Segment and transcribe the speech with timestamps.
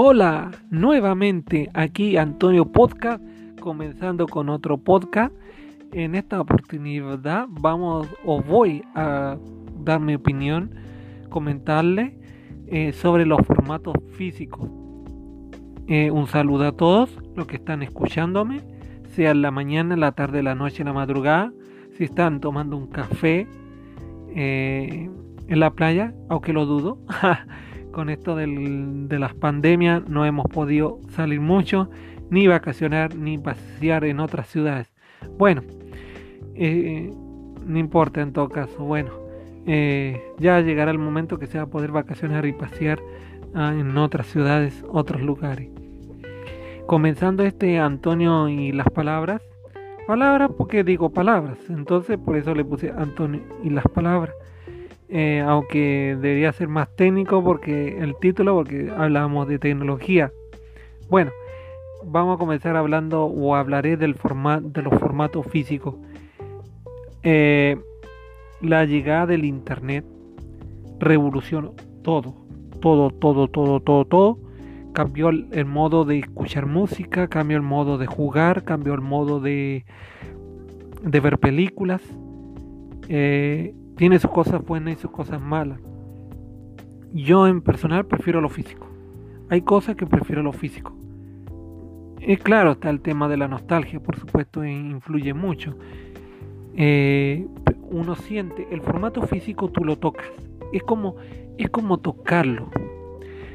[0.00, 3.20] Hola, nuevamente aquí Antonio Podcast,
[3.58, 5.34] comenzando con otro podcast.
[5.90, 9.36] En esta oportunidad vamos o voy a
[9.80, 10.72] dar mi opinión,
[11.30, 12.16] comentarle
[12.68, 14.70] eh, sobre los formatos físicos.
[15.88, 18.60] Eh, un saludo a todos los que están escuchándome,
[19.16, 21.52] sea en la mañana, en la tarde, en la noche, en la madrugada,
[21.96, 23.48] si están tomando un café
[24.28, 25.10] eh,
[25.48, 26.98] en la playa, aunque lo dudo.
[27.98, 31.90] Con esto del, de las pandemias no hemos podido salir mucho,
[32.30, 34.86] ni vacacionar, ni pasear en otras ciudades.
[35.36, 35.62] Bueno,
[36.54, 37.12] eh,
[37.66, 38.84] no importa en todo caso.
[38.84, 39.10] Bueno,
[39.66, 43.00] eh, ya llegará el momento que se va a poder vacacionar y pasear
[43.52, 45.68] ah, en otras ciudades, otros lugares.
[46.86, 49.42] Comenzando este Antonio y las palabras.
[50.06, 51.58] Palabras porque digo palabras.
[51.68, 54.36] Entonces por eso le puse Antonio y las palabras.
[55.10, 60.32] Eh, aunque debería ser más técnico porque el título, porque hablábamos de tecnología.
[61.08, 61.30] Bueno,
[62.04, 65.94] vamos a comenzar hablando o hablaré del formato de los formatos físicos.
[67.22, 67.78] Eh,
[68.60, 70.04] la llegada del internet
[70.98, 72.34] revolucionó todo,
[72.80, 74.38] todo, todo, todo, todo, todo.
[74.92, 79.84] Cambió el, modo de escuchar música, cambió el modo de jugar, cambió el modo de,
[81.02, 82.02] de ver películas.
[83.08, 85.80] Eh, tiene sus cosas buenas y sus cosas malas.
[87.12, 88.86] Yo en personal prefiero lo físico.
[89.50, 90.94] Hay cosas que prefiero lo físico.
[92.20, 95.76] Es claro, está el tema de la nostalgia, por supuesto, influye mucho.
[96.76, 97.44] Eh,
[97.90, 100.26] uno siente, el formato físico tú lo tocas.
[100.72, 101.16] Es como,
[101.58, 102.70] es como tocarlo.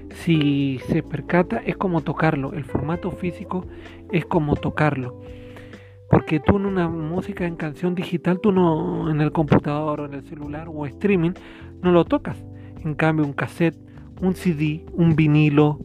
[0.09, 2.51] Si se percata, es como tocarlo.
[2.51, 3.65] El formato físico
[4.11, 5.21] es como tocarlo.
[6.13, 10.13] Porque tú en una música en canción digital, tú no en el computador o en
[10.13, 11.31] el celular o streaming,
[11.81, 12.37] no lo tocas.
[12.85, 13.75] En cambio, un cassette,
[14.21, 15.79] un CD, un vinilo,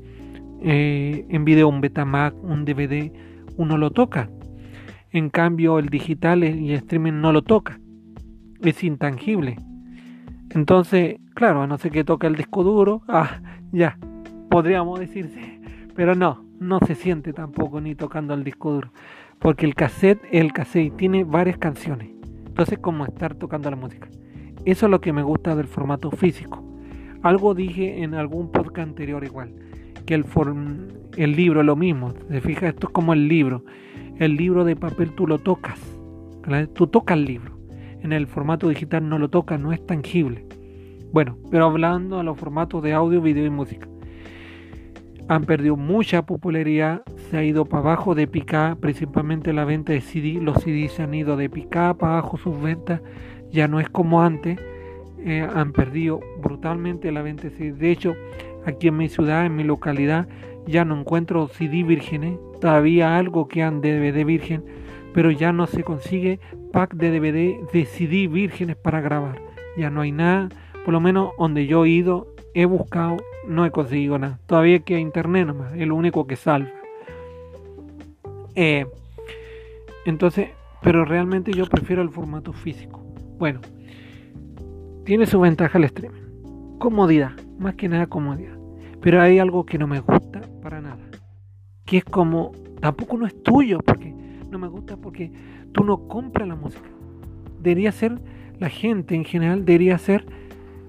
[0.60, 3.10] eh, en video un Betamax, un DVD,
[3.56, 4.28] uno lo toca.
[5.12, 7.80] En cambio, el digital y el streaming no lo toca.
[8.60, 9.56] Es intangible.
[10.50, 13.40] Entonces, claro, a no ser que toque el disco duro, ah,
[13.72, 13.96] ya,
[14.50, 15.58] podríamos decirse.
[15.96, 18.92] Pero no, no se siente tampoco ni tocando el disco duro.
[19.38, 22.10] Porque el cassette, el cassette tiene varias canciones.
[22.46, 24.08] Entonces, como estar tocando la música.
[24.64, 26.64] Eso es lo que me gusta del formato físico.
[27.22, 29.54] Algo dije en algún podcast anterior igual.
[30.06, 30.24] Que el,
[31.16, 32.12] el libro es lo mismo.
[32.28, 33.64] Se fija, esto es como el libro.
[34.18, 35.78] El libro de papel tú lo tocas.
[36.74, 37.58] Tú tocas el libro.
[38.00, 40.46] En el formato digital no lo tocas, no es tangible.
[41.12, 43.88] Bueno, pero hablando a los formatos de audio, video y música
[45.28, 50.00] han perdido mucha popularidad, se ha ido para abajo de picar, principalmente la venta de
[50.00, 53.02] CD, los CD se han ido de picar para abajo sus ventas,
[53.50, 54.58] ya no es como antes,
[55.24, 57.72] eh, han perdido brutalmente la venta de CD.
[57.72, 58.14] De hecho,
[58.64, 60.26] aquí en mi ciudad, en mi localidad,
[60.66, 64.64] ya no encuentro CD vírgenes, todavía algo que han DVD virgen,
[65.12, 66.40] pero ya no se consigue
[66.72, 69.40] pack de DVD de CD vírgenes para grabar,
[69.76, 70.48] ya no hay nada,
[70.84, 74.38] por lo menos donde yo he ido, he buscado no he conseguido nada.
[74.46, 76.70] Todavía queda internet nomás, es lo único que salva.
[78.54, 78.86] Eh,
[80.04, 80.50] entonces,
[80.82, 83.04] pero realmente yo prefiero el formato físico.
[83.38, 83.60] Bueno,
[85.04, 86.78] tiene su ventaja el streaming.
[86.78, 88.56] Comodidad, más que nada comodidad.
[89.00, 90.98] Pero hay algo que no me gusta para nada.
[91.84, 94.12] Que es como, tampoco no es tuyo, porque
[94.50, 95.30] no me gusta porque
[95.72, 96.88] tú no compras la música.
[97.60, 98.18] Debería ser,
[98.58, 100.26] la gente en general debería ser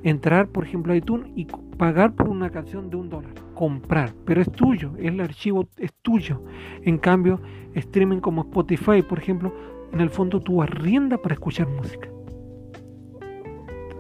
[0.03, 4.41] entrar, por ejemplo, a iTunes y pagar por una canción de un dólar, comprar, pero
[4.41, 6.41] es tuyo, el archivo es tuyo.
[6.83, 7.41] En cambio,
[7.75, 9.53] streaming como Spotify, por ejemplo,
[9.91, 12.09] en el fondo tú arrienda para escuchar música.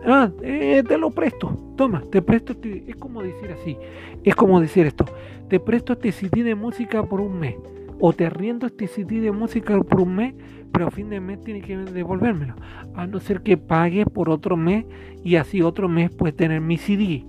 [0.05, 3.77] Ah, eh, te lo presto, toma, te presto, este, es como decir así,
[4.23, 5.05] es como decir esto,
[5.49, 7.55] te presto este CD de música por un mes,
[7.99, 10.33] o te arriendo este CD de música por un mes,
[10.71, 12.55] pero a fin de mes tienes que devolvérmelo,
[12.95, 14.85] a no ser que pague por otro mes
[15.23, 17.25] y así otro mes puedes tener mi CD.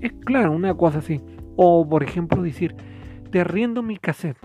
[0.00, 1.20] Es claro, una cosa así.
[1.56, 2.74] O por ejemplo decir,
[3.30, 4.38] te arriendo mi cassette.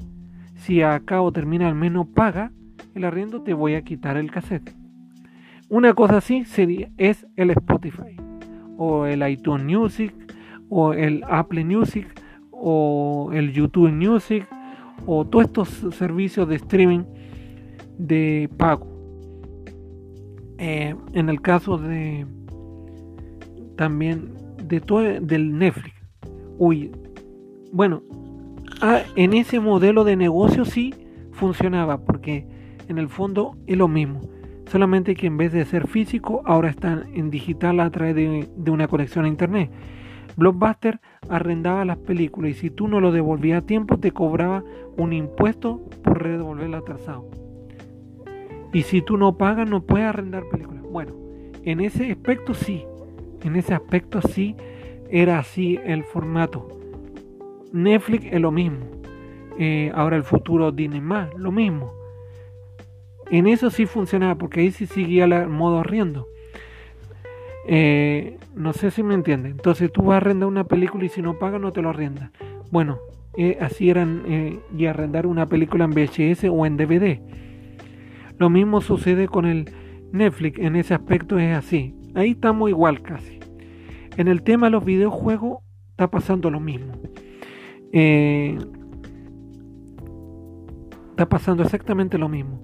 [0.55, 2.51] Si acá o termina al menos paga
[2.95, 4.75] el arriendo, te voy a quitar el cassette.
[5.69, 8.17] Una cosa así sería, es el Spotify,
[8.77, 10.13] o el iTunes Music,
[10.67, 12.07] o el Apple Music,
[12.51, 14.47] o el YouTube Music,
[15.05, 17.03] o todos estos servicios de streaming
[17.97, 18.87] de pago.
[20.57, 22.25] Eh, en el caso de
[23.75, 25.95] también de todo del Netflix.
[26.57, 26.91] Uy,
[27.71, 28.03] bueno,
[28.81, 30.93] ah, en ese modelo de negocio sí
[31.31, 32.45] funcionaba porque
[32.89, 34.21] en el fondo es lo mismo.
[34.69, 38.87] Solamente que en vez de ser físico, ahora están en digital a través de, una
[38.87, 39.71] conexión a internet.
[40.39, 40.99] Blockbuster
[41.29, 44.63] arrendaba las películas y si tú no lo devolvías a tiempo te cobraba
[44.97, 47.29] un impuesto por devolverlo atrasado.
[48.73, 50.83] Y si tú no pagas no puedes arrendar películas.
[50.83, 51.13] Bueno,
[51.63, 52.85] en ese aspecto sí,
[53.43, 54.55] en ese aspecto sí
[55.09, 56.67] era así el formato.
[57.71, 58.85] Netflix es lo mismo.
[59.57, 61.93] Eh, ahora el futuro Disney más, lo mismo.
[63.29, 66.27] En eso sí funcionaba, porque ahí sí seguía el modo arriendo.
[67.67, 69.49] Eh, no sé si me entiende.
[69.49, 72.31] Entonces tú vas a arrendar una película y si no pagas no te lo arrendas.
[72.71, 72.99] Bueno,
[73.37, 74.23] eh, así eran
[74.75, 77.19] y arrendar una película en VHS o en DVD.
[78.37, 79.69] Lo mismo sucede con el
[80.11, 81.93] Netflix, en ese aspecto es así.
[82.15, 83.39] Ahí estamos igual casi.
[84.17, 85.59] En el tema de los videojuegos
[85.91, 86.93] está pasando lo mismo.
[87.91, 88.57] Eh,
[91.11, 92.63] está pasando exactamente lo mismo.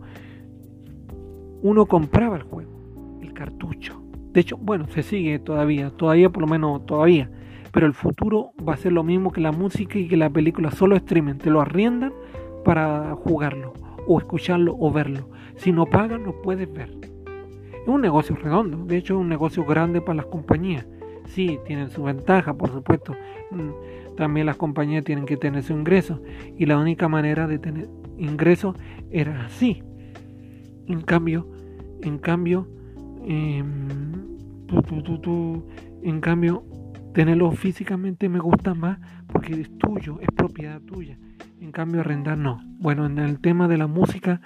[1.61, 4.01] Uno compraba el juego, el cartucho.
[4.35, 7.31] De hecho, bueno, se sigue todavía, todavía por lo menos todavía.
[7.71, 10.71] Pero el futuro va a ser lo mismo que la música y que la película,
[10.71, 11.35] solo streaming.
[11.35, 12.11] Te lo arriendan
[12.65, 13.71] para jugarlo,
[14.05, 15.29] o escucharlo, o verlo.
[15.55, 16.91] Si no pagan, no puedes ver.
[17.81, 20.85] Es un negocio redondo, de hecho es un negocio grande para las compañías.
[21.27, 23.15] Sí, tienen su ventaja, por supuesto.
[23.51, 26.21] Mm, también las compañías tienen que tener su ingreso.
[26.57, 27.87] Y la única manera de tener
[28.17, 28.75] ingreso
[29.11, 29.81] era así.
[30.87, 31.47] En cambio,
[32.01, 32.67] en cambio,
[33.25, 33.85] em,
[36.03, 36.63] en cambio,
[37.13, 41.17] tenerlo físicamente me gusta más porque es tuyo, es propiedad tuya.
[41.59, 42.59] En cambio, arrendar no.
[42.79, 44.41] Bueno, en el tema de la música,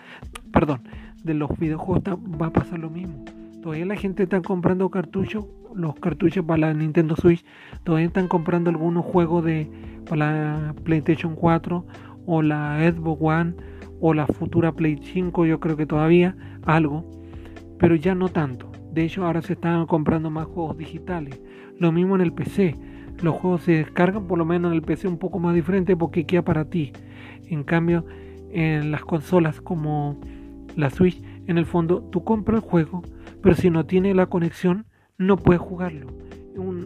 [0.53, 0.81] perdón,
[1.23, 2.03] de los videojuegos
[2.41, 3.25] va a pasar lo mismo.
[3.61, 5.45] Todavía la gente está comprando cartuchos,
[5.75, 7.43] los cartuchos para la Nintendo Switch,
[7.83, 9.69] todavía están comprando algunos juegos de
[10.07, 11.85] para la PlayStation 4
[12.25, 13.53] o la Xbox One
[13.99, 17.05] o la futura Play 5, yo creo que todavía algo,
[17.77, 18.69] pero ya no tanto.
[18.91, 21.39] De hecho, ahora se están comprando más juegos digitales.
[21.77, 22.75] Lo mismo en el PC.
[23.21, 26.25] Los juegos se descargan por lo menos en el PC un poco más diferente porque
[26.25, 26.94] queda para ti.
[27.47, 28.06] En cambio,
[28.51, 30.19] en las consolas como
[30.75, 33.01] la Switch, en el fondo tú compras el juego,
[33.41, 34.86] pero si no tiene la conexión,
[35.18, 36.07] no puedes jugarlo.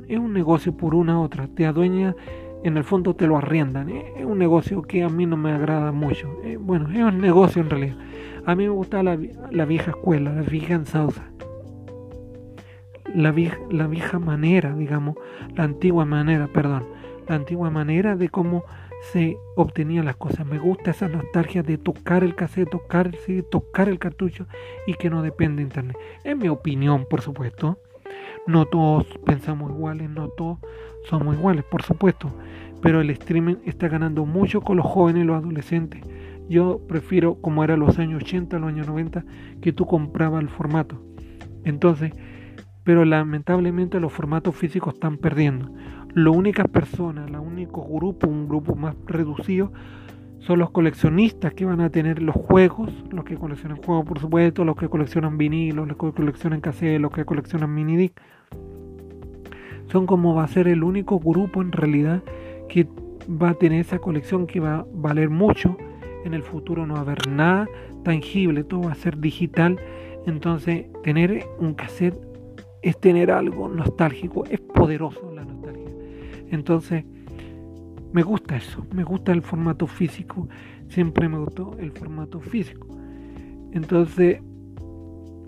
[0.07, 1.47] Es un, negocio por una u otra.
[1.47, 2.15] Te adueña,
[2.63, 3.89] en el fondo te lo arriendan.
[3.89, 6.29] Es un negocio que a mí no me agrada mucho.
[6.44, 7.97] Eh, bueno, es un negocio en realidad.
[8.45, 9.15] A mí me gusta la,
[9.65, 11.23] vieja escuela, la vieja ensausa.
[13.13, 15.15] La vieja, manera, digamos,
[15.56, 16.83] la antigua manera, perdón,
[17.27, 18.63] la antigua manera de cómo
[19.12, 20.45] se obtenían las cosas.
[20.45, 24.48] Me gusta esa nostalgia de tocar el cassette, tocar el CD, tocar el cartucho
[24.88, 25.98] y que no depende de internet.
[26.24, 27.77] En mi opinión, por supuesto.
[28.45, 30.60] No todos pensamos iguales, no todos
[31.06, 32.30] somos iguales, por supuesto.
[32.81, 36.01] Pero el streaming está ganando mucho con los jóvenes y los adolescentes.
[36.50, 39.24] Yo prefiero, como era los años 80, los años 90,
[39.62, 41.01] que tú comprabas el formato.
[41.63, 42.12] Entonces,
[42.83, 45.71] pero lamentablemente los formatos físicos están perdiendo.
[46.13, 49.71] Las únicas personas, el único grupo, un grupo más reducido,
[50.39, 54.65] son los coleccionistas que van a tener los juegos, los que coleccionan juegos por supuesto,
[54.65, 58.19] los que coleccionan vinilos, los que coleccionan cassette, los que coleccionan mini disc.
[59.88, 62.21] Son como va a ser el único grupo en realidad
[62.68, 62.88] que
[63.29, 65.77] va a tener esa colección que va a valer mucho.
[66.25, 67.68] En el futuro no va a haber nada
[68.03, 69.79] tangible, todo va a ser digital.
[70.25, 72.32] Entonces tener un cassette
[72.83, 75.89] es tener algo nostálgico, es poderoso la nostalgia.
[76.51, 77.05] Entonces,
[78.12, 80.48] me gusta eso, me gusta el formato físico,
[80.89, 82.88] siempre me gustó el formato físico.
[83.72, 84.39] Entonces,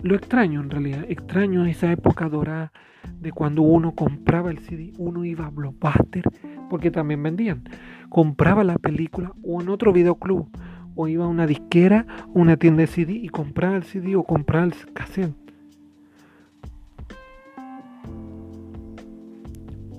[0.01, 2.71] lo extraño en realidad, extraño esa época dorada
[3.19, 6.23] de cuando uno compraba el CD, uno iba a Blockbuster,
[6.69, 7.63] porque también vendían,
[8.09, 10.49] compraba la película o en otro videoclub,
[10.95, 14.65] o iba a una disquera, una tienda de CD y compraba el CD o compraba
[14.65, 15.44] el cassette.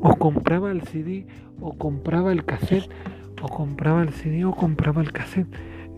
[0.06, 1.26] O compraba el CD
[1.60, 2.88] o compraba el cassette
[3.42, 5.48] o compraba el CD o compraba el cassette.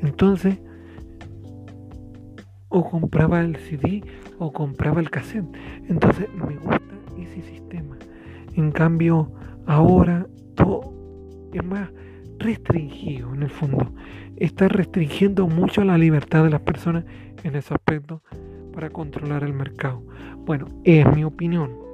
[0.01, 0.59] Entonces,
[2.71, 4.03] o compraba el CD
[4.39, 5.45] o compraba el cassette.
[5.89, 7.99] Entonces, me gusta ese sistema.
[8.55, 9.31] En cambio,
[9.67, 10.91] ahora todo
[11.53, 11.91] es más
[12.39, 13.93] restringido en el fondo.
[14.37, 17.05] Está restringiendo mucho la libertad de las personas
[17.45, 18.23] en ese aspecto
[18.73, 20.03] para controlar el mercado.
[20.47, 21.88] Bueno, es mi opinión.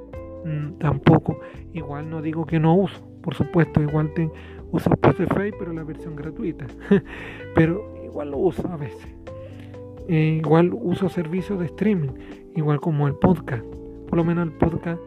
[0.45, 1.41] Mm, tampoco.
[1.73, 4.31] Igual no digo que no uso, por supuesto, igual te,
[4.71, 6.67] uso Spotify, pero la versión gratuita.
[7.55, 9.09] pero igual lo uso a veces.
[10.09, 12.11] Eh, igual uso servicios de streaming,
[12.57, 13.65] igual como el podcast.
[14.09, 15.01] Por lo menos el podcast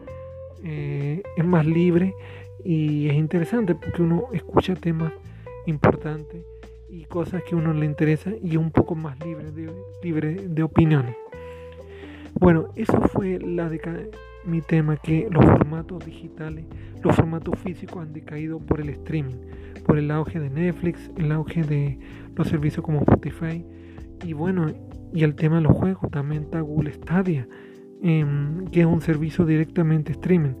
[0.64, 2.14] eh, es más libre
[2.64, 5.12] y es interesante porque uno escucha temas
[5.66, 6.44] importantes
[6.90, 9.70] y cosas que a uno le interesa y un poco más libre de,
[10.02, 11.14] libre de opiniones.
[12.40, 14.00] Bueno, eso fue la década
[14.48, 16.64] mi tema que los formatos digitales,
[17.02, 19.36] los formatos físicos han decaído por el streaming,
[19.86, 21.98] por el auge de Netflix, el auge de
[22.34, 23.64] los servicios como Spotify
[24.24, 24.66] y bueno,
[25.12, 27.46] y el tema de los juegos, también está Google Stadia,
[28.02, 30.54] em, que es un servicio directamente streaming.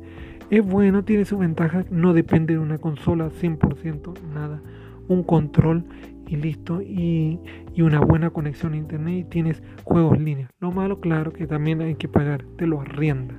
[0.50, 4.62] Es bueno, tiene su ventaja, no depende de una consola 100%, nada,
[5.08, 5.84] un control
[6.26, 7.38] y listo, y,
[7.74, 10.50] y, una buena conexión a internet y tienes juegos líneas.
[10.60, 13.34] Lo malo, claro, que también hay que pagar, te lo arrienda.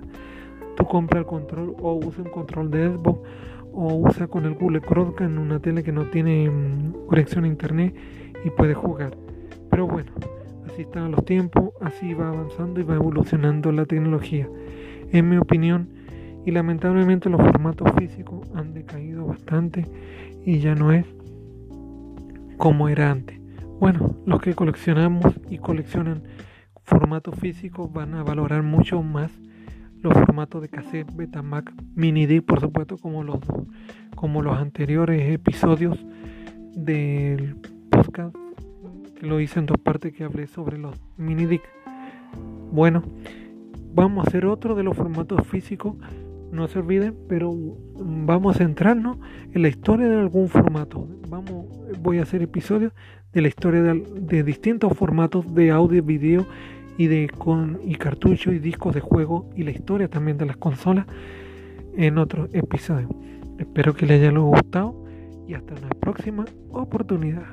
[0.80, 3.20] Tú compras el control o usa un control de Xbox
[3.74, 7.48] o usa con el Google Chromecast en una tele que no tiene mm, conexión a
[7.48, 7.94] internet
[8.46, 9.18] y puedes jugar.
[9.70, 10.14] Pero bueno,
[10.66, 14.48] así están los tiempos, así va avanzando y va evolucionando la tecnología.
[15.12, 15.90] En mi opinión,
[16.46, 19.86] y lamentablemente los formatos físicos han decaído bastante
[20.46, 21.06] y ya no es
[22.58, 23.38] como era antes.
[23.82, 26.24] Bueno, los que coleccionamos y coleccionan
[26.84, 29.30] formatos físicos van a valorar mucho más
[30.02, 33.40] los formatos de cassette, Betamax, mini disc, por supuesto, como los
[34.16, 35.98] como los anteriores episodios
[36.76, 37.56] del
[37.90, 38.36] podcast
[39.16, 41.64] que lo hice en dos partes que hablé sobre los mini disc.
[42.72, 43.04] Bueno,
[43.94, 45.96] vamos a hacer otro de los formatos físicos
[46.52, 47.54] no se olviden, pero
[47.96, 49.18] vamos a centrarnos
[49.54, 51.08] en la historia de algún formato.
[51.30, 51.66] Vamos,
[52.02, 52.94] voy a hacer episodios
[53.34, 56.48] de la historia de, distintos formatos de audio, video
[57.00, 60.58] y de con, y cartuchos y discos de juego y la historia también de las
[60.58, 61.06] consolas
[61.96, 63.10] en otros episodios.
[63.58, 65.06] Espero que les haya gustado
[65.48, 67.46] y hasta una próxima oportunidad.